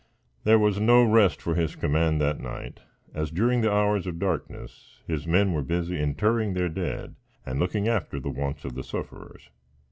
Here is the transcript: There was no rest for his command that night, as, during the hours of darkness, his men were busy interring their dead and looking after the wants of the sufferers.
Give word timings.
There 0.45 0.57
was 0.57 0.79
no 0.79 1.03
rest 1.03 1.43
for 1.43 1.53
his 1.53 1.75
command 1.75 2.19
that 2.21 2.39
night, 2.39 2.79
as, 3.13 3.29
during 3.29 3.61
the 3.61 3.71
hours 3.71 4.07
of 4.07 4.17
darkness, 4.17 4.97
his 5.05 5.27
men 5.27 5.53
were 5.53 5.61
busy 5.61 5.99
interring 6.01 6.55
their 6.55 6.69
dead 6.69 7.13
and 7.45 7.59
looking 7.59 7.87
after 7.87 8.19
the 8.19 8.31
wants 8.31 8.65
of 8.65 8.73
the 8.73 8.83
sufferers. 8.83 9.51